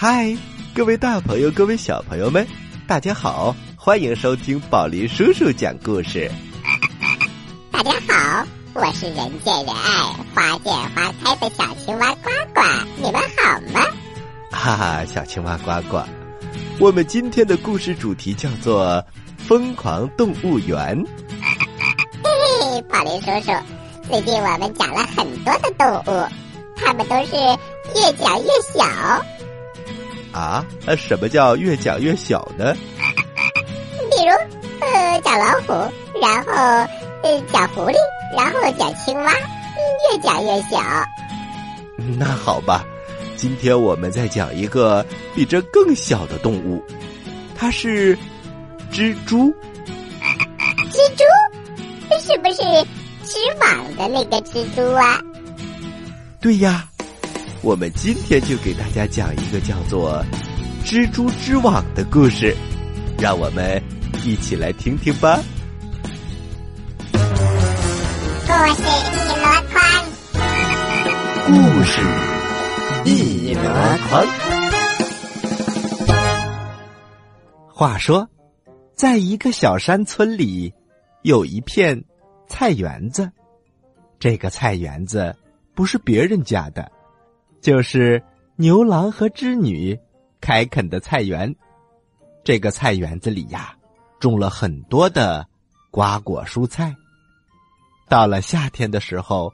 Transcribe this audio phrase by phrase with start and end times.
[0.00, 0.32] 嗨，
[0.76, 2.46] 各位大朋友，各位小朋友们，
[2.86, 6.30] 大家好，欢迎收听宝林叔叔讲故事。
[7.72, 12.60] 大家好，我是人见人爱、花见花开的小青蛙呱呱，
[12.98, 13.84] 你们好吗？
[14.52, 16.00] 哈哈，小青蛙呱呱，
[16.78, 19.04] 我们今天的故事主题叫做
[19.48, 20.96] 《疯狂动物园》。
[22.22, 22.30] 嘿
[22.70, 23.52] 嘿，宝林叔叔，
[24.08, 26.28] 最近我们讲了很多的动物，
[26.76, 27.34] 它们都是
[27.96, 29.26] 越讲越小。
[30.38, 30.64] 啊，
[30.96, 32.72] 什么叫越讲越小呢？
[34.08, 34.30] 比如，
[34.86, 35.72] 呃，讲老虎，
[36.22, 36.52] 然后
[37.24, 37.96] 呃讲狐狸，
[38.36, 40.80] 然后讲青蛙，越讲越小。
[42.16, 42.84] 那好吧，
[43.36, 46.80] 今天我们再讲一个比这更小的动物，
[47.56, 48.16] 它是
[48.92, 49.52] 蜘蛛。
[50.92, 51.24] 蜘蛛
[52.20, 52.62] 是不是
[53.24, 55.20] 织网的那个蜘蛛啊？
[56.40, 56.88] 对呀。
[57.60, 60.24] 我们今天就给大家讲一个叫做
[60.86, 62.56] 《蜘蛛织网》的故事，
[63.18, 63.82] 让我们
[64.24, 65.40] 一起来听听吧。
[67.12, 67.18] 故
[68.74, 69.82] 事一箩筐，
[71.46, 71.52] 故
[71.82, 72.00] 事
[73.04, 73.60] 一箩
[74.08, 74.24] 筐。
[77.66, 78.28] 话说，
[78.94, 80.72] 在一个小山村里，
[81.22, 82.00] 有一片
[82.48, 83.28] 菜园子。
[84.20, 85.34] 这个菜园子
[85.74, 86.90] 不是别人家的。
[87.60, 88.22] 就是
[88.56, 89.98] 牛郎和织女
[90.40, 91.54] 开垦的菜园，
[92.44, 93.76] 这个菜园子里呀，
[94.20, 95.46] 种了很多的
[95.90, 96.94] 瓜果蔬菜。
[98.08, 99.52] 到了夏天的时候，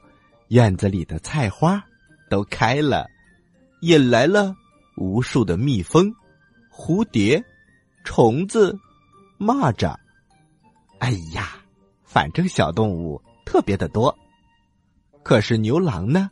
[0.49, 1.83] 院子里的菜花
[2.29, 3.07] 都开了，
[3.81, 4.55] 引来了
[4.95, 6.13] 无数的蜜蜂、
[6.71, 7.43] 蝴蝶、
[8.03, 8.77] 虫子、
[9.39, 9.95] 蚂蚱。
[10.99, 11.57] 哎呀，
[12.03, 14.15] 反正小动物特别的多。
[15.23, 16.29] 可是牛郎呢，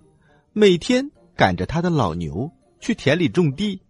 [0.54, 1.12] 每天。
[1.36, 3.82] 赶着他的老牛去田里种地，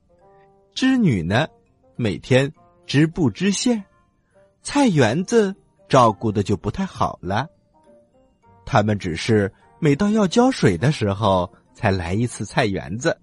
[0.73, 1.47] 织女呢，
[1.95, 2.51] 每天
[2.85, 3.83] 织布织线，
[4.61, 5.55] 菜园子
[5.89, 7.47] 照顾的就不太好了。
[8.65, 13.19] 他们只是每到要浇水的时候才来一次菜园子，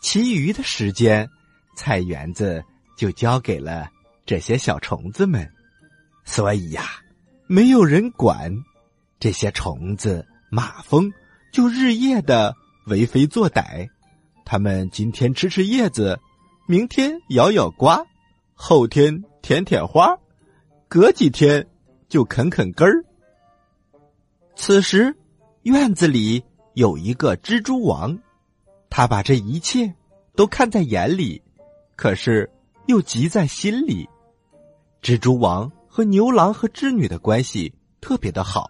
[0.00, 1.28] 其余的时间，
[1.76, 2.64] 菜园子
[2.96, 3.88] 就交给了
[4.26, 5.48] 这些小虫子们。
[6.24, 6.84] 所以呀，
[7.46, 8.52] 没有人管，
[9.20, 11.12] 这些虫子、马蜂
[11.52, 12.56] 就日夜的。
[12.86, 13.88] 为非作歹，
[14.44, 16.18] 他们今天吃吃叶子，
[16.66, 18.04] 明天咬咬瓜，
[18.54, 20.18] 后天舔舔花，
[20.88, 21.66] 隔几天
[22.08, 23.04] 就啃啃根儿。
[24.56, 25.14] 此时，
[25.62, 26.42] 院子里
[26.74, 28.18] 有一个蜘蛛王，
[28.90, 29.94] 他把这一切
[30.34, 31.40] 都看在眼里，
[31.94, 32.50] 可是
[32.86, 34.08] 又急在心里。
[35.00, 38.68] 蜘蛛王和牛郎和织女的关系特别的好，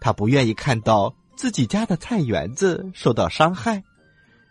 [0.00, 1.14] 他不愿意看到。
[1.36, 3.82] 自己家的菜园子受到伤害，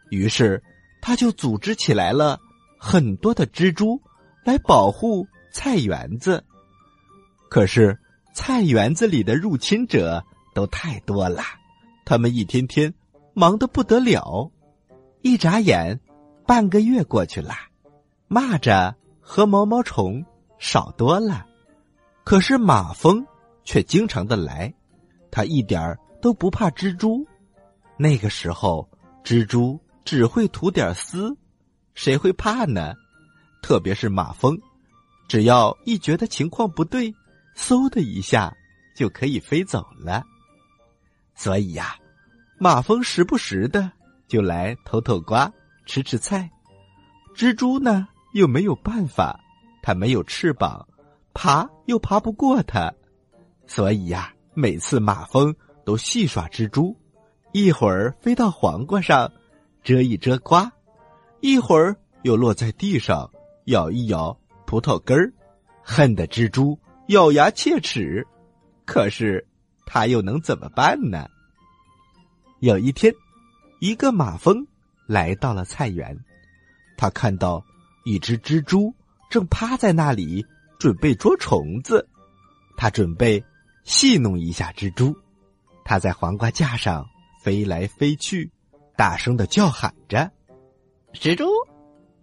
[0.10, 0.62] 于是
[1.02, 2.40] 他就组织起来了
[2.78, 4.02] 很多的蜘蛛
[4.44, 6.44] 来保护菜园子。
[7.50, 7.98] 可是
[8.34, 10.24] 菜园子里的入侵者
[10.54, 11.42] 都太多了，
[12.06, 12.94] 他们一天天
[13.34, 14.52] 忙得不得了。
[15.22, 16.00] 一眨眼，
[16.46, 17.54] 半个月过去了，
[18.28, 20.26] 蚂蚱和毛毛虫
[20.60, 21.46] 少多了，
[22.24, 23.26] 可是马蜂
[23.64, 24.74] 却经常的来，
[25.32, 25.98] 它一点儿。
[26.24, 27.28] 都不怕蜘蛛，
[27.98, 28.90] 那个时候
[29.26, 31.36] 蜘蛛只会吐点丝，
[31.96, 32.94] 谁会怕呢？
[33.62, 34.58] 特别是马蜂，
[35.28, 37.14] 只要一觉得情况不对，
[37.58, 38.56] 嗖的一下
[38.96, 40.24] 就可以飞走了。
[41.36, 41.94] 所以呀，
[42.58, 43.92] 马蜂时不时的
[44.26, 45.52] 就来偷偷瓜，
[45.86, 46.50] 吃吃菜。
[47.36, 49.38] 蜘蛛呢又没有办法，
[49.82, 50.88] 它没有翅膀，
[51.34, 52.94] 爬又爬不过它，
[53.68, 55.54] 所以呀，每次马蜂。
[55.86, 56.98] 都戏耍蜘蛛，
[57.52, 59.32] 一会儿飞到黄瓜上，
[59.84, 60.70] 遮一遮瓜；
[61.42, 63.30] 一会儿又落在地上，
[63.66, 65.34] 咬一咬葡萄根儿，
[65.84, 68.26] 恨得蜘蛛咬牙切齿。
[68.86, 69.46] 可是，
[69.86, 71.28] 他又能怎么办呢？
[72.60, 73.14] 有一天，
[73.80, 74.66] 一个马蜂
[75.06, 76.18] 来到了菜园，
[76.98, 77.64] 他看到
[78.06, 78.94] 一只蜘蛛
[79.30, 80.46] 正趴在那里，
[80.80, 82.08] 准备捉虫子。
[82.78, 83.44] 他准备
[83.84, 85.16] 戏弄一下蜘蛛。
[85.86, 87.06] 它在黄瓜架上
[87.42, 88.50] 飞来飞去，
[88.96, 90.32] 大声的叫喊着
[91.14, 91.46] ：“蜘蛛，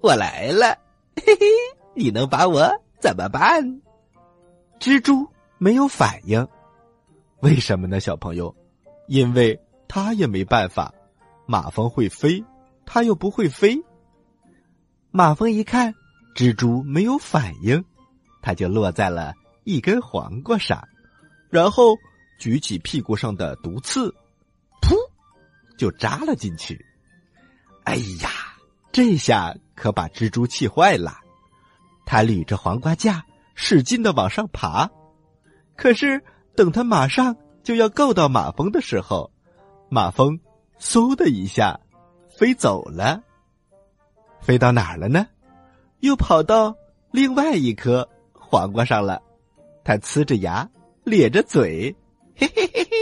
[0.00, 0.76] 我来了！
[1.16, 1.46] 嘿嘿，
[1.94, 2.66] 你能把我
[3.00, 3.62] 怎么办？”
[4.80, 5.28] 蜘蛛
[5.58, 6.46] 没有反应，
[7.40, 8.00] 为什么呢？
[8.00, 8.54] 小朋友，
[9.08, 10.92] 因为它也没办法。
[11.46, 12.42] 马蜂会飞，
[12.86, 13.76] 它又不会飞。
[15.10, 15.94] 马蜂一看
[16.34, 17.84] 蜘蛛没有反应，
[18.40, 19.34] 它就落在了
[19.64, 20.82] 一根黄瓜上，
[21.50, 21.94] 然后。
[22.40, 24.08] 举起屁股上的毒刺，
[24.80, 24.96] 噗，
[25.78, 26.84] 就扎了进去。
[27.84, 28.30] 哎呀，
[28.90, 31.18] 这下可把蜘蛛气坏了，
[32.06, 34.90] 他捋着黄瓜架，使劲的往上爬。
[35.76, 36.24] 可是
[36.56, 39.30] 等他马上就要够到马蜂的时候，
[39.90, 40.40] 马蜂
[40.80, 41.78] 嗖的一下
[42.38, 43.22] 飞走了。
[44.40, 45.26] 飞到哪儿了呢？
[45.98, 46.74] 又跑到
[47.10, 49.20] 另外一颗黄瓜上了。
[49.84, 50.66] 他呲着牙，
[51.04, 51.94] 咧着嘴，
[52.40, 52.96] 嘿嘿嘿嘿，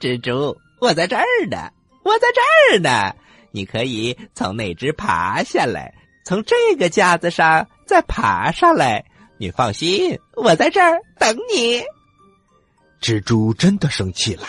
[0.00, 1.70] 蜘蛛，我在这儿呢，
[2.02, 3.14] 我在这儿呢。
[3.50, 5.94] 你可以从那只爬下来，
[6.24, 9.04] 从这个架子上再爬上来。
[9.38, 11.82] 你放心，我在这儿等你。
[13.02, 14.46] 蜘蛛真的生气了，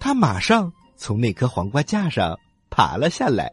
[0.00, 2.38] 他马上从那颗黄瓜架上
[2.70, 3.52] 爬了下来，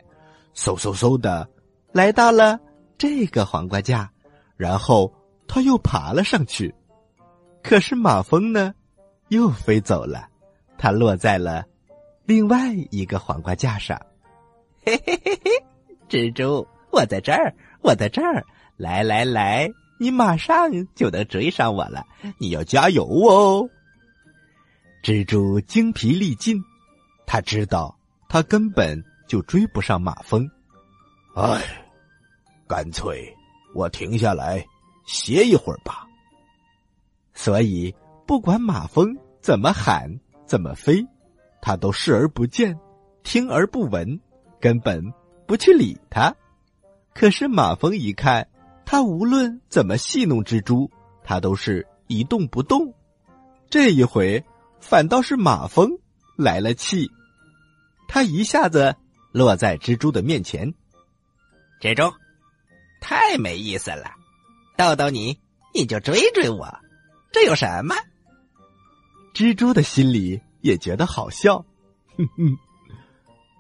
[0.56, 1.50] 嗖嗖嗖的
[1.92, 2.58] 来到了
[2.98, 4.10] 这个黄瓜架，
[4.56, 5.14] 然后
[5.46, 6.74] 他又爬了上去。
[7.62, 8.74] 可是马蜂呢，
[9.34, 10.30] 又飞走了，
[10.78, 11.66] 它落在了
[12.26, 14.00] 另外一个黄瓜架上。
[14.86, 15.66] 嘿嘿嘿嘿，
[16.08, 18.46] 蜘蛛，我在这儿，我在这儿，
[18.78, 19.70] 来来来，
[20.00, 22.06] 你马上就能追上我了，
[22.38, 23.68] 你要加油哦！
[25.04, 26.62] 蜘蛛精疲力尽，
[27.26, 27.98] 他知道
[28.30, 30.48] 他根本就追不上马蜂。
[31.36, 31.60] 唉，
[32.68, 33.36] 干脆
[33.74, 34.64] 我停下来
[35.08, 36.06] 歇一会儿吧。
[37.34, 37.94] 所以，
[38.28, 41.06] 不管马蜂怎么喊、怎么飞，
[41.62, 42.80] 他都视而不见，
[43.24, 44.22] 听而不闻。
[44.62, 45.04] 根本
[45.46, 46.34] 不去理他，
[47.14, 48.48] 可是马蜂一看，
[48.86, 50.90] 他无论怎么戏弄蜘蛛，
[51.26, 52.94] 他都是一动不动。
[53.70, 54.46] 这一回
[54.80, 55.92] 反倒是马蜂
[56.38, 57.12] 来了气，
[58.08, 58.96] 他一下子
[59.34, 60.74] 落在蜘蛛的面前。
[61.82, 62.16] 蜘蛛，
[63.02, 64.12] 太没意思了，
[64.78, 65.42] 逗逗你，
[65.74, 66.80] 你就追追我，
[67.34, 67.94] 这有什么？
[69.34, 71.66] 蜘蛛的心里也觉得好笑，
[72.18, 72.58] 哼哼，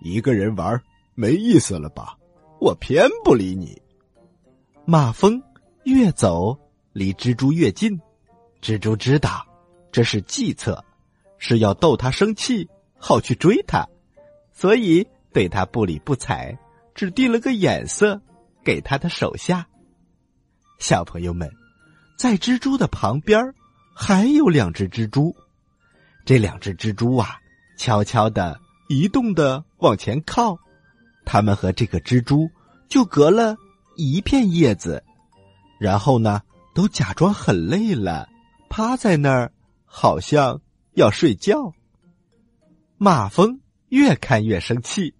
[0.01, 0.81] 一个人玩。
[1.15, 2.17] 没意思了吧？
[2.59, 3.79] 我偏不理你。
[4.83, 5.39] 马蜂
[5.83, 6.57] 越走
[6.91, 7.99] 离蜘蛛越近，
[8.63, 9.45] 蜘蛛知道
[9.91, 10.83] 这是计策，
[11.37, 12.67] 是要逗他生气，
[12.97, 13.87] 好去追他，
[14.51, 16.57] 所以对他不理不睬，
[16.95, 18.19] 只递了个眼色
[18.63, 19.67] 给他的手下。
[20.79, 21.47] 小朋友们，
[22.17, 23.53] 在蜘蛛的旁边
[23.93, 25.35] 还有两只蜘蛛，
[26.25, 27.37] 这两只蜘蛛啊，
[27.77, 30.57] 悄悄的移动的往前靠。
[31.25, 32.49] 他们和这个蜘蛛
[32.89, 33.55] 就隔了
[33.95, 35.03] 一片叶子，
[35.79, 36.41] 然后呢，
[36.73, 38.27] 都假装很累了，
[38.69, 39.51] 趴在那儿，
[39.85, 40.61] 好像
[40.93, 41.73] 要睡觉。
[42.97, 45.13] 马蜂越看越生气，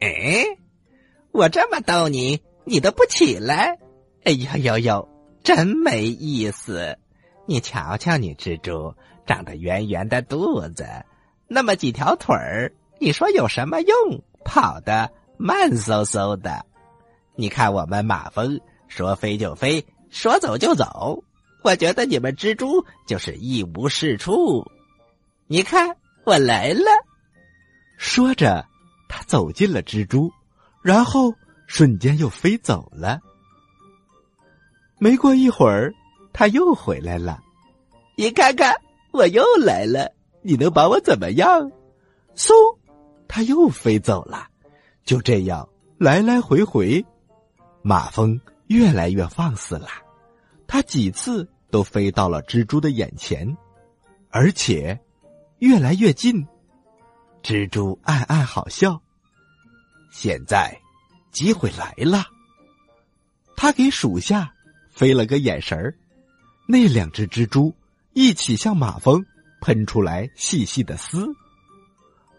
[0.00, 0.44] 哎，
[1.32, 3.78] 我这么逗你，你都不起来？
[4.24, 5.08] 哎呀呦呦，
[5.44, 6.98] 真没意思！
[7.46, 8.94] 你瞧瞧，你蜘蛛
[9.26, 10.86] 长得圆圆的肚子，
[11.48, 14.22] 那么几条腿儿，你说有什么用？
[14.44, 16.64] 跑得慢嗖嗖的，
[17.34, 21.22] 你看我们马蜂说飞就飞，说走就走。
[21.62, 24.64] 我觉得你们蜘蛛就是一无是处。
[25.48, 26.84] 你看我来了，
[27.98, 28.64] 说着，
[29.08, 30.30] 他走进了蜘蛛，
[30.80, 31.34] 然后
[31.66, 33.20] 瞬间又飞走了。
[34.98, 35.92] 没过一会儿，
[36.32, 37.40] 他又回来了。
[38.16, 38.74] 你看看，
[39.16, 41.72] 我又来了，你能把我怎么样？
[42.36, 42.52] 嗖。
[43.28, 44.46] 它又飞走了，
[45.04, 45.68] 就这样
[45.98, 47.04] 来来回回，
[47.82, 49.88] 马蜂越来越放肆了。
[50.68, 53.56] 它几次都飞到了蜘蛛的眼前，
[54.30, 54.98] 而且
[55.58, 56.46] 越来越近。
[57.42, 59.00] 蜘蛛暗暗好笑。
[60.12, 60.80] 现在
[61.32, 62.24] 机会来了，
[63.56, 64.52] 他给属下
[64.90, 65.94] 飞了个眼神儿，
[66.68, 67.74] 那两只蜘蛛
[68.16, 69.26] 一起向马蜂
[69.60, 71.28] 喷出来细细的丝，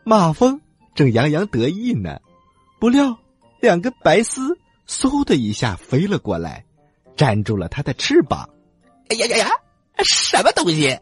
[0.03, 0.59] 马蜂。
[0.95, 2.19] 正洋洋得意呢，
[2.79, 3.19] 不料
[3.61, 4.57] 两根白丝
[4.87, 6.65] 嗖的一下飞了过来，
[7.15, 8.49] 粘住了它的翅膀。
[9.09, 9.51] 哎呀呀呀！
[9.99, 10.99] 什么东西？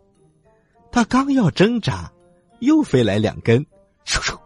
[0.91, 2.11] 它刚要挣扎，
[2.59, 3.65] 又飞来两根，
[4.05, 4.37] 嗖嗖！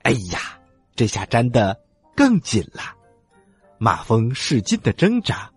[0.00, 0.58] 哎呀，
[0.96, 1.78] 这下粘的
[2.16, 2.96] 更紧了。
[3.76, 5.50] 马蜂使劲的挣扎，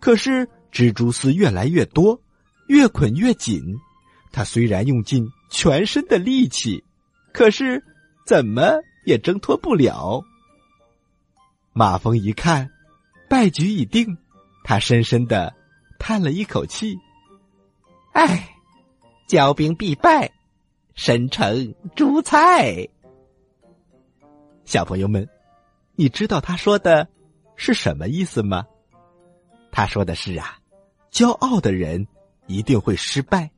[0.00, 2.20] 可是蜘蛛丝越来越多，
[2.68, 3.62] 越捆越紧。
[4.30, 6.84] 他虽然用尽全身的力气，
[7.32, 7.82] 可是。
[8.24, 10.22] 怎么也挣脱不了。
[11.72, 12.70] 马蜂一看，
[13.28, 14.16] 败局已定，
[14.62, 15.52] 他深深的
[15.98, 16.96] 叹了一口气
[18.14, 18.54] ：“唉，
[19.28, 20.30] 骄兵必败，
[20.94, 22.88] 身成猪菜。”
[24.64, 25.28] 小朋友们，
[25.96, 27.08] 你知道他说的
[27.56, 28.64] 是什么意思吗？
[29.72, 30.58] 他说的是啊，
[31.10, 32.06] 骄傲的人
[32.46, 33.50] 一定会失败。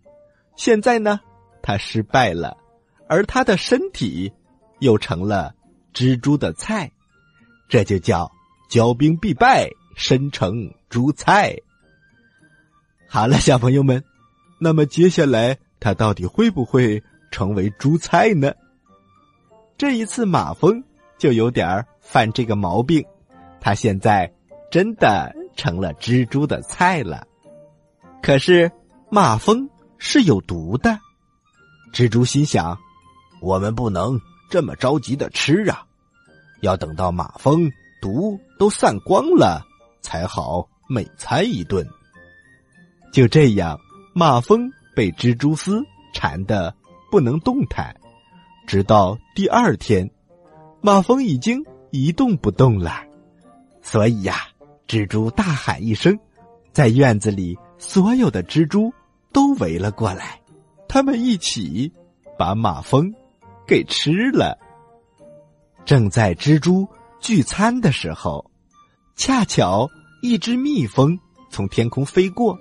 [0.56, 1.20] 现在呢，
[1.62, 2.56] 他失败了，
[3.08, 4.32] 而他的身体。
[4.80, 5.54] 又成了
[5.94, 6.90] 蜘蛛的菜，
[7.68, 8.30] 这就叫
[8.68, 10.52] 骄兵必败，身成
[10.90, 11.56] 猪菜。
[13.08, 14.02] 好了，小朋友们，
[14.60, 18.52] 那么接下来他到底会不会成为猪菜呢？
[19.78, 20.82] 这一次马蜂
[21.16, 23.02] 就有点犯这个毛病，
[23.60, 24.30] 他现在
[24.70, 27.26] 真的成了蜘蛛的菜了。
[28.24, 28.72] 可是
[29.10, 30.98] 马蜂是有毒的，
[31.92, 32.78] 蜘蛛心想：
[33.42, 35.84] 我们不能这么着急的吃啊，
[36.62, 39.62] 要等到马蜂毒都散光了
[40.00, 41.86] 才好美餐一顿。
[43.12, 43.78] 就这样，
[44.14, 46.74] 马蜂被蜘蛛丝缠得
[47.10, 47.94] 不能动弹，
[48.66, 50.10] 直到第二天，
[50.80, 53.04] 马蜂已经一动不动了。
[53.82, 54.48] 所以呀，
[54.88, 56.18] 蜘蛛大喊一声，
[56.72, 57.58] 在院子里。
[57.78, 58.92] 所有的蜘蛛
[59.32, 60.40] 都围了过来，
[60.88, 61.92] 他们一起
[62.38, 63.12] 把马蜂
[63.66, 64.58] 给吃了。
[65.84, 66.88] 正在蜘蛛
[67.20, 68.50] 聚餐的时候，
[69.16, 69.88] 恰巧
[70.22, 71.18] 一只蜜蜂
[71.50, 72.58] 从天空飞过，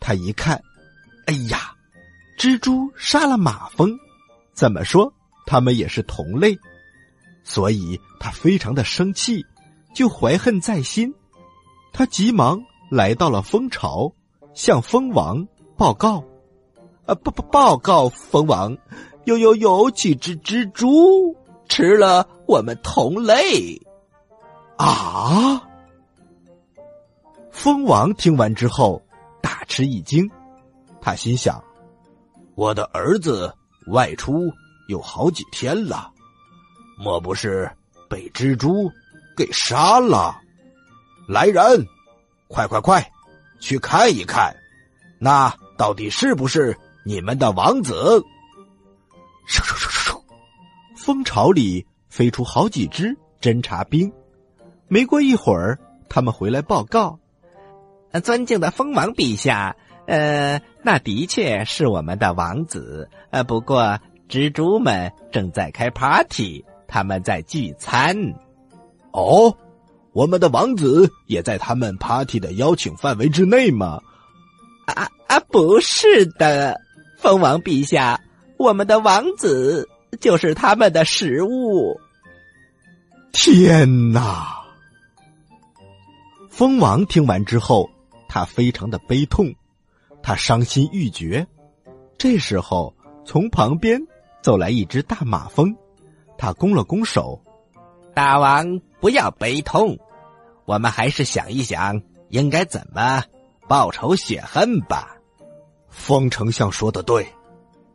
[0.00, 0.60] 他一看，
[1.26, 1.72] 哎呀，
[2.38, 3.96] 蜘蛛杀了马蜂，
[4.54, 5.12] 怎么说
[5.46, 6.58] 他们也是同类，
[7.44, 9.44] 所以他非常的生气，
[9.94, 11.14] 就怀恨在心，
[11.92, 14.12] 他急忙来到了蜂巢。
[14.58, 15.46] 向蜂王
[15.76, 16.24] 报告，
[17.06, 18.76] 啊，报报报告蜂王，
[19.22, 21.32] 有有有几只蜘蛛
[21.68, 23.80] 吃了我们同类，
[24.76, 25.62] 啊！
[27.52, 29.00] 蜂王听完之后
[29.40, 30.28] 大吃一惊，
[31.00, 31.62] 他心想：
[32.56, 33.54] 我的儿子
[33.92, 34.50] 外出
[34.88, 36.10] 有好几天了，
[36.98, 37.70] 莫不是
[38.10, 38.90] 被蜘蛛
[39.36, 40.36] 给杀了？
[41.28, 41.86] 来人，
[42.48, 43.08] 快快快！
[43.60, 44.54] 去看一看，
[45.18, 48.22] 那到底是不是你们的王子？
[50.96, 54.12] 蜂巢里飞出好几只侦察兵。
[54.88, 57.18] 没过一会儿，他们回来报告
[58.22, 63.08] ：“尊敬的蜂王陛下，呃，那的确是我们的王子。
[63.30, 63.98] 呃，不过
[64.28, 68.16] 蜘蛛们正在开 party，他们在聚餐。”
[69.12, 69.56] 哦。
[70.12, 74.00] 我们的王子也在他们 party 的邀请范围之内吗？
[74.86, 76.80] 啊啊，不是的，
[77.18, 78.20] 蜂王陛下，
[78.56, 79.86] 我们的王子
[80.20, 82.00] 就是他们的食物。
[83.32, 84.56] 天哪！
[86.48, 87.88] 蜂王听完之后，
[88.28, 89.54] 他非常的悲痛，
[90.22, 91.46] 他伤心欲绝。
[92.16, 92.92] 这时候，
[93.24, 94.00] 从旁边
[94.42, 95.76] 走来一只大马蜂，
[96.36, 97.40] 他弓了弓手，
[98.18, 99.96] 大王不要悲痛。
[100.64, 103.22] 我们还是想一想，应该怎么
[103.68, 105.16] 报仇雪恨吧。
[105.88, 107.32] 风丞相说的对，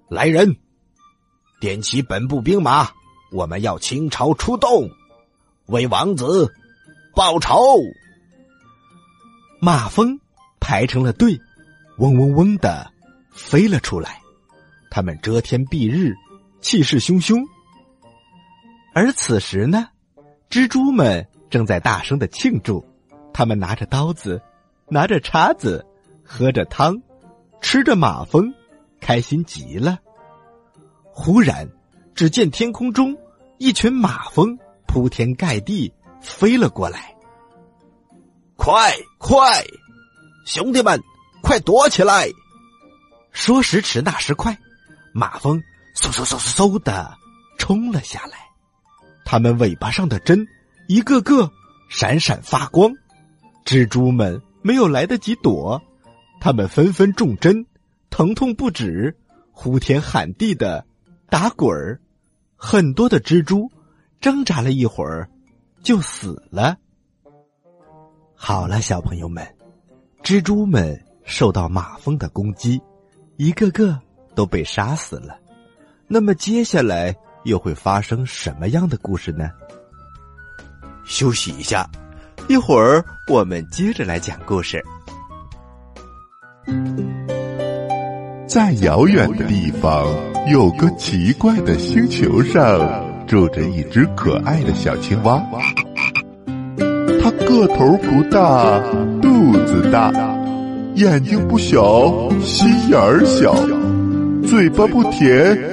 [0.08, 0.56] 来人，
[1.60, 2.90] 点起本部兵马，
[3.34, 4.90] 我们要倾巢出动，
[5.66, 6.50] 为王子
[7.14, 7.60] 报仇。
[9.60, 10.18] 马蜂
[10.62, 11.38] 排成了队，
[11.98, 12.90] 嗡嗡嗡的
[13.34, 14.22] 飞了出来，
[14.90, 16.16] 他们遮天蔽日，
[16.62, 17.44] 气势汹汹。
[18.94, 19.90] 而此时呢，
[20.50, 21.28] 蜘蛛们。
[21.50, 22.84] 正在大声的庆祝，
[23.32, 24.42] 他们拿着刀子，
[24.90, 25.86] 拿着叉子，
[26.24, 27.00] 喝着汤，
[27.62, 28.52] 吃着马蜂，
[29.00, 30.00] 开心极了。
[31.04, 31.70] 忽然，
[32.16, 33.16] 只见天空中
[33.60, 34.58] 一群马蜂
[34.88, 37.16] 铺天盖地飞了过来。
[38.56, 39.64] 快快，
[40.48, 41.00] 兄弟们，
[41.44, 42.28] 快躲起来！
[43.32, 44.58] 说时迟，那时快，
[45.14, 45.62] 马蜂
[45.96, 47.16] 嗖嗖嗖嗖嗖的
[47.60, 48.40] 冲了下来，
[49.26, 50.48] 它们尾巴上的针。
[50.88, 51.50] 一个个
[51.90, 52.92] 闪闪发光，
[53.66, 55.82] 蜘蛛们没有来得及躲，
[56.42, 57.66] 他们纷纷中针，
[58.10, 59.16] 疼痛不止，
[59.52, 60.86] 呼天喊地的
[61.30, 62.02] 打滚儿。
[62.58, 63.72] 很多的蜘蛛
[64.20, 65.30] 挣扎了一会儿，
[65.82, 66.78] 就死了。
[68.36, 69.46] 好了，小朋友们，
[70.22, 72.82] 蜘蛛们受到马蜂的攻击，
[73.38, 73.98] 一个个
[74.36, 75.40] 都被杀死了。
[76.08, 79.50] 那么接下来又会发生什么样的故事呢？
[81.06, 81.86] 休息一下，
[82.48, 84.84] 一会儿我们接着来讲故事。
[88.48, 90.06] 在遥远的地方，
[90.50, 92.80] 有个奇怪的星球上，
[93.28, 95.44] 住着一只可爱的小青蛙。
[97.22, 98.80] 它个头不大，
[99.22, 100.12] 肚子大，
[100.96, 103.56] 眼睛不小，心眼儿小，
[104.48, 105.73] 嘴巴不甜，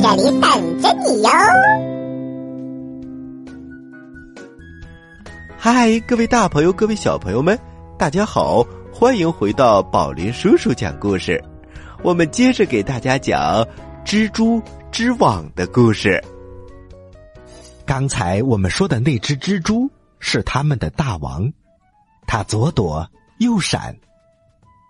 [0.00, 1.30] 这里等着你哟。
[5.58, 7.58] 嗨，各位大朋友，各位小朋友们，
[7.98, 11.42] 大家好，欢迎回到宝林叔叔讲故事。
[12.04, 13.66] 我们接着给大家讲
[14.04, 14.62] 蜘蛛
[14.92, 16.22] 织网的故事。
[17.84, 19.90] 刚才我们说的那只蜘蛛
[20.20, 21.52] 是他们的大王，
[22.24, 23.04] 它左躲
[23.40, 23.96] 右闪。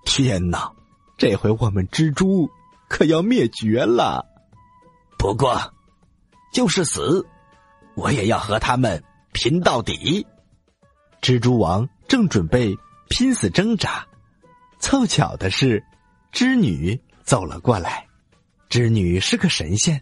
[0.04, 0.70] 天哪，
[1.16, 2.46] 这回我们蜘蛛
[2.90, 4.26] 可要灭绝了！
[5.18, 5.74] 不过，
[6.52, 7.26] 就是死，
[7.94, 10.24] 我也要和他们拼到底。
[11.20, 12.74] 蜘蛛王正准备
[13.10, 14.06] 拼死挣扎，
[14.78, 15.84] 凑巧的是，
[16.30, 18.06] 织女走了过来。
[18.68, 20.00] 织女是个神仙，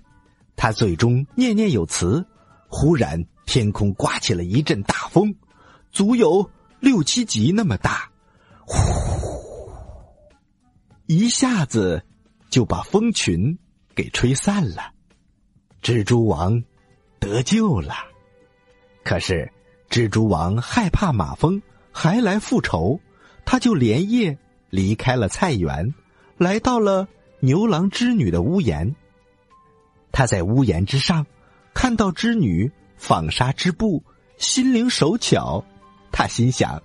[0.54, 2.24] 她嘴中念念有词。
[2.68, 5.34] 忽然，天空刮起了一阵大风，
[5.90, 8.10] 足有六七级那么大，
[8.66, 8.76] 呼，
[11.06, 12.04] 一下子
[12.50, 13.58] 就把蜂群
[13.94, 14.92] 给吹散了。
[15.86, 16.64] 蜘蛛王
[17.20, 17.94] 得救了。
[19.04, 19.52] 可是，
[19.88, 22.98] 蜘蛛王害怕马蜂还来复仇，
[23.44, 24.36] 他就连夜
[24.68, 25.94] 离开了菜园，
[26.38, 27.06] 来到了
[27.38, 28.96] 牛郎织女的屋檐。
[30.10, 31.24] 他在屋檐之上。
[31.72, 34.02] 看到织女纺纱织布，
[34.38, 35.64] 心灵手巧，
[36.10, 36.82] 他心想：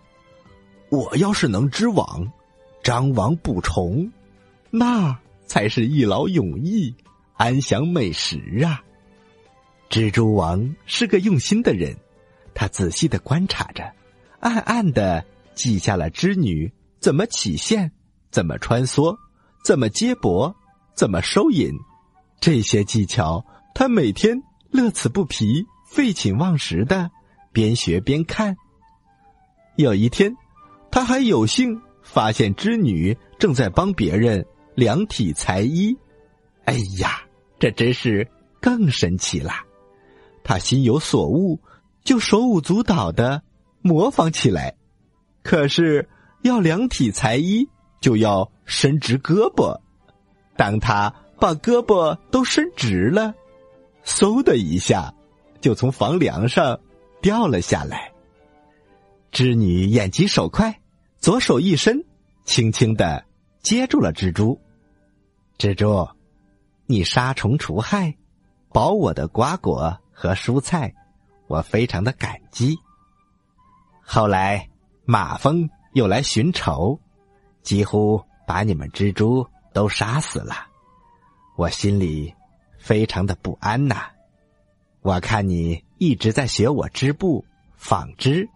[0.90, 2.32] 我要是能织网，
[2.84, 4.12] 张网捕虫，
[4.70, 6.94] 那才是一劳永逸，
[7.34, 8.84] 安享美食啊！
[9.92, 11.94] 蜘蛛王是个用心的人，
[12.56, 13.94] 他仔细的观察着，
[14.40, 17.92] 暗暗的记下了织女怎么起线，
[18.32, 19.18] 怎么穿梭，
[19.66, 20.56] 怎么接驳，
[20.96, 21.74] 怎么收引，
[22.40, 24.42] 这些技巧，他每天。
[24.72, 27.12] 乐此不疲，废寝忘食的
[27.52, 28.56] 边学边看。
[29.76, 30.34] 有一天，
[30.90, 35.94] 他还有幸发现织女正在帮别人量体裁衣。
[36.64, 37.22] 哎呀，
[37.60, 38.26] 这真是
[38.62, 39.52] 更神奇了！
[40.44, 41.60] 他心有所悟，
[42.04, 43.42] 就手舞足蹈的
[43.82, 44.76] 模仿起来。
[45.44, 46.10] 可是
[46.42, 47.68] 要量体裁衣，
[48.00, 49.80] 就要伸直胳膊。
[50.56, 53.34] 当他把胳膊都伸直了。
[54.04, 55.14] 嗖的一下，
[55.60, 56.80] 就从房梁上
[57.22, 58.12] 掉了下来。
[59.32, 60.82] 织女眼疾手快，
[61.20, 62.04] 左手一伸，
[62.44, 63.24] 轻轻的
[63.62, 64.60] 接住了蜘蛛。
[65.58, 66.08] 蜘蛛，
[66.88, 68.16] 你杀虫除害，
[68.74, 70.94] 保我的瓜果和蔬菜，
[71.48, 72.78] 我非常的感激。
[74.00, 74.70] 后来
[75.04, 77.00] 马蜂又来寻仇，
[77.64, 80.54] 几乎把你们蜘蛛都杀死了，
[81.58, 82.32] 我心里。
[82.78, 84.10] 非常的不安呐！
[85.02, 87.46] 我看你一直在学我织布
[87.78, 88.50] 纺织，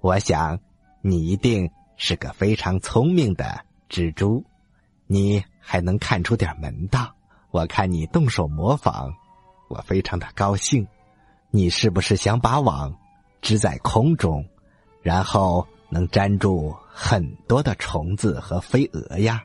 [0.00, 0.56] 我想
[1.00, 4.44] 你一定是个非常聪明的蜘蛛，
[5.08, 7.12] 你还能看出点门道。
[7.50, 9.12] 我看你动手模仿，
[9.68, 10.86] 我非常的高兴。
[11.56, 12.92] 你是不是想把网
[13.40, 14.44] 织在空中，
[15.02, 19.40] 然后能粘住很多的虫子和飞蛾呀？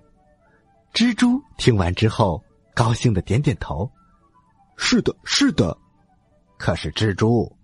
[0.92, 2.44] 蜘蛛听完之后，
[2.74, 3.88] 高兴的点点头。
[4.76, 5.78] 是的，是的。
[6.58, 7.56] 可是蜘蛛，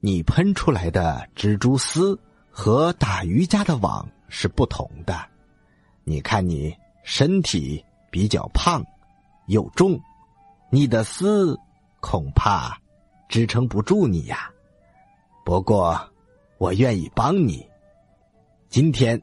[0.00, 2.18] 你喷出来的蜘蛛丝
[2.50, 5.14] 和打瑜伽的网是不同的。
[6.04, 8.82] 你看，你身体比较胖，
[9.48, 10.00] 又重，
[10.70, 11.54] 你的丝
[12.00, 12.80] 恐怕
[13.30, 14.50] 支撑不住你呀。
[15.44, 15.98] 不过，
[16.58, 17.64] 我愿意帮你。
[18.68, 19.22] 今天，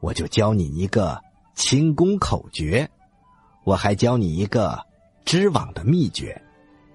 [0.00, 1.20] 我就教你一个
[1.54, 2.88] 轻功口诀，
[3.64, 4.80] 我还教你一个
[5.24, 6.40] 织网的秘诀。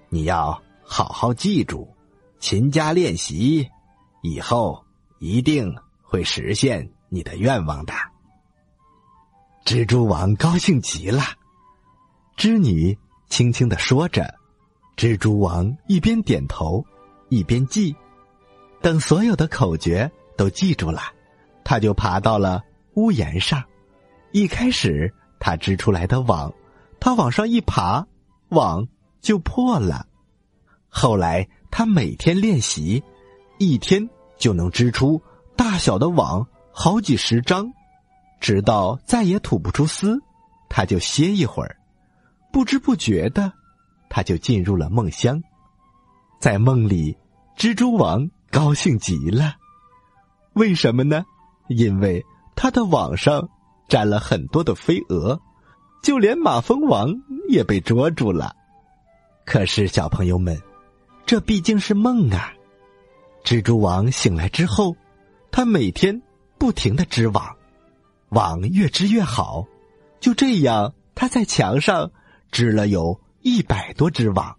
[0.08, 1.86] 你要好好记住，
[2.40, 3.68] 勤加练习，
[4.22, 4.82] 以后
[5.20, 7.92] 一定会实现你的愿望的。
[9.66, 11.22] 蜘蛛王高兴极了，
[12.36, 12.98] 织女
[13.28, 14.34] 轻轻的说着，
[14.96, 16.84] 蜘蛛王一边点头
[17.28, 17.94] 一边记。
[18.80, 21.00] 等所有的口诀都记住了，
[21.64, 22.62] 他就爬到了
[22.94, 23.62] 屋檐上。
[24.32, 26.52] 一开始，他织出来的网，
[27.00, 28.06] 他往上一爬，
[28.48, 28.86] 网。
[29.24, 30.06] 就破了。
[30.90, 33.02] 后来他每天练习，
[33.56, 35.18] 一天就能织出
[35.56, 37.72] 大小的网好几十张，
[38.38, 40.20] 直到再也吐不出丝，
[40.68, 41.74] 他就歇一会儿。
[42.52, 43.50] 不知不觉的，
[44.14, 45.42] 他就进入了梦乡。
[46.38, 47.16] 在梦里，
[47.58, 49.56] 蜘蛛王高兴极了。
[50.52, 51.24] 为什么呢？
[51.66, 52.24] 因为
[52.54, 53.48] 他的网上
[53.88, 55.40] 粘了很多的飞蛾，
[56.00, 57.12] 就连马蜂王
[57.48, 58.54] 也被捉住了。
[59.44, 60.62] 可是，小朋友们，
[61.26, 62.52] 这毕竟是梦啊！
[63.42, 64.96] 蜘蛛王醒来之后，
[65.50, 66.22] 他每天
[66.56, 67.56] 不停的织网，
[68.28, 69.66] 网越织越好。
[70.20, 72.12] 就这样，他在墙上
[72.52, 74.56] 织了有一百多只网。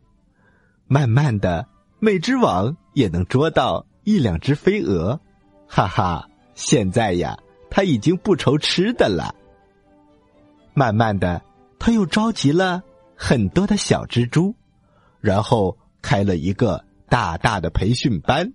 [0.88, 1.68] 慢慢的，
[1.98, 5.20] 每只网也能捉到一两只飞蛾。
[5.68, 7.36] 哈哈，现在呀，
[7.72, 9.34] 他已经不愁吃的了。
[10.76, 11.42] 慢慢的，
[11.80, 12.84] 他又召集了
[13.16, 14.56] 很多的小蜘蛛，
[15.20, 18.54] 然后开了一个大大的培训班。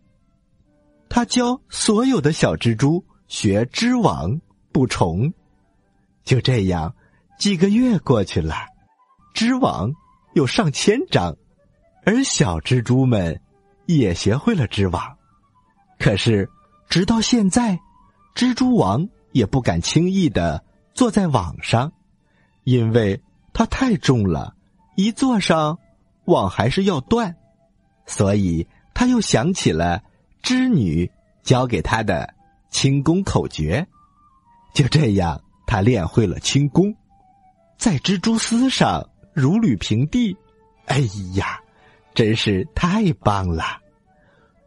[1.09, 4.41] 他教所有的小蜘蛛学织网、
[4.71, 5.35] 捕虫。
[6.23, 6.95] 就这样，
[7.37, 8.55] 几个月过去了，
[9.35, 9.93] 织网
[10.35, 11.37] 有上千张，
[12.05, 13.41] 而小蜘蛛们
[13.87, 15.17] 也学会了织网。
[15.99, 16.49] 可是，
[16.89, 17.79] 直到现在，
[18.35, 20.65] 蜘蛛王也不敢轻易的
[20.95, 21.93] 坐在网上，
[22.65, 24.55] 因为它太重了，
[24.97, 25.79] 一坐上
[26.25, 27.37] 网还是要断。
[28.07, 30.03] 所以，他又想起了。
[30.43, 31.09] 织女
[31.43, 32.33] 教给他的
[32.71, 33.87] 轻功口诀，
[34.73, 36.97] 就这样，他练会了轻功，
[37.77, 40.37] 在蜘蛛丝上如履平地。
[40.87, 40.99] 哎
[41.35, 41.61] 呀，
[42.15, 43.65] 真是太棒了！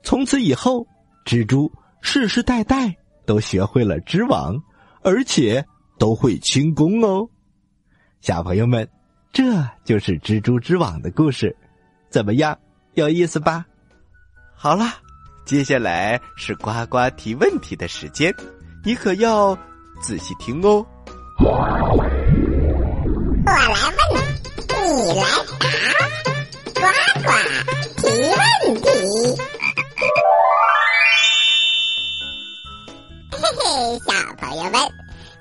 [0.04, 0.88] 从此以后，
[1.26, 1.72] 蜘蛛
[2.02, 2.96] 世世代代
[3.26, 4.56] 都学会了织网，
[5.02, 5.66] 而且
[5.98, 7.28] 都会轻功哦。
[8.22, 8.90] 小朋友们，
[9.34, 9.44] 这
[9.84, 11.56] 就是蜘蛛织网的故事，
[12.10, 12.58] 怎么样？
[12.94, 13.66] 有意思吧？
[14.56, 14.96] 好啦。
[15.46, 18.34] 接下来是呱呱提问题的时间，
[18.86, 19.54] 你可要
[20.02, 20.86] 仔细听哦。
[21.38, 21.52] 我
[23.52, 23.68] 来
[24.14, 24.33] 问，你
[25.04, 25.26] 来答，
[26.76, 26.82] 呱
[27.24, 27.28] 呱
[27.98, 28.40] 提问
[28.82, 28.88] 题。
[33.32, 33.64] 嘿嘿，
[34.00, 34.80] 小朋友们，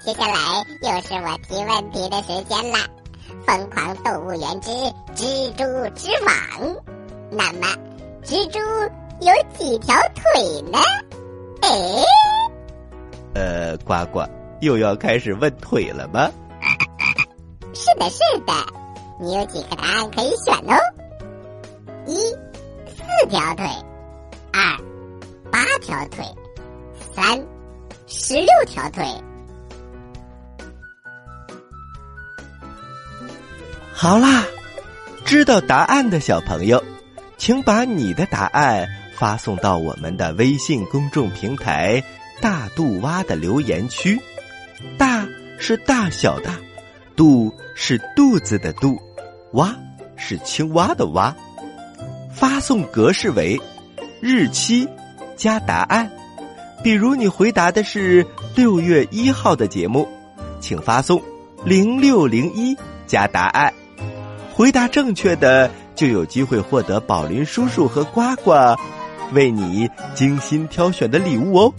[0.04, 0.34] 接下来
[0.82, 2.80] 又是我提问题的时间啦！
[3.46, 4.70] 疯狂动物园之
[5.14, 5.62] 蜘蛛
[5.94, 6.34] 之网，
[7.30, 7.68] 那么
[8.24, 8.58] 蜘蛛。
[9.20, 10.80] 有几条腿呢？
[11.60, 11.68] 哎，
[13.34, 14.24] 呃，呱呱
[14.60, 16.28] 又要开始问腿了吗？
[17.72, 18.52] 是的，是的，
[19.22, 20.76] 你有几个答案可以选哦。
[22.08, 22.16] 一，
[22.88, 23.66] 四条腿；
[24.52, 24.76] 二，
[25.48, 26.24] 八条腿；
[27.14, 27.40] 三，
[28.08, 29.04] 十六条腿。
[33.92, 34.44] 好啦，
[35.24, 36.82] 知道答案的小朋友，
[37.38, 38.88] 请把你的答案。
[39.14, 42.02] 发送到我们的微信公众平台
[42.42, 44.20] “大肚蛙”的留言区，
[44.98, 45.24] 大
[45.60, 46.50] 是大小的，
[47.14, 49.00] 肚是肚子的肚，
[49.52, 49.74] 蛙
[50.16, 51.34] 是青蛙的蛙。
[52.30, 53.60] 发送格式为
[54.20, 54.88] 日期
[55.36, 56.10] 加答案，
[56.82, 60.08] 比如你回答的是六月一号的节目，
[60.60, 61.22] 请发送
[61.64, 63.72] 零六零一加答案。
[64.52, 68.76] 回答正确的就有机会获得宝林叔叔和呱呱。
[69.32, 71.74] 为你精心挑选的礼物哦，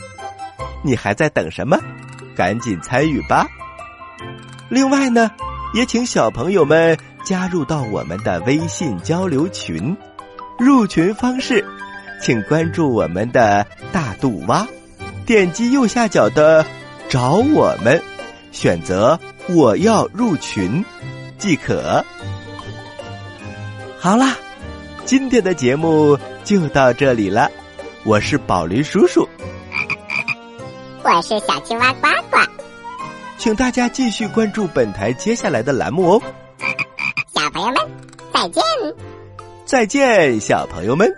[0.82, 1.78] 你还在等什么？
[2.36, 3.48] 赶紧参与吧！
[4.70, 5.30] 另外呢，
[5.76, 9.96] 也请小朋友们加入到我们的微信交流群。
[10.60, 11.66] 入群方式，
[12.22, 14.68] 请关注我们的大肚蛙，
[15.26, 16.66] 点击右下角的
[17.10, 18.02] “找我们”，
[18.52, 20.84] 选择“我要入群”
[21.38, 22.06] 即可。
[23.98, 24.38] 好啦，
[25.06, 26.18] 今天的节目。
[26.44, 27.50] 就到这里了，
[28.04, 29.26] 我是宝林叔叔，
[31.02, 32.38] 我是小青蛙呱呱，
[33.38, 36.22] 请大家继续关注本台接下来的栏目哦。
[37.64, 37.90] 朋友们，
[38.34, 38.64] 再见！
[39.66, 41.10] 再见，小朋友们。